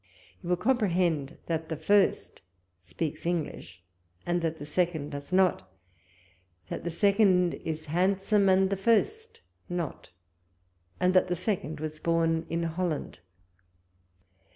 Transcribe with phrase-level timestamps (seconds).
[0.41, 2.41] You will comprehend that the first
[2.81, 3.83] speaks English,
[4.25, 5.71] and that the second does not;
[6.69, 10.09] that the second is liandsome, and tlie first not;
[10.99, 13.19] and that the second was born in Holland.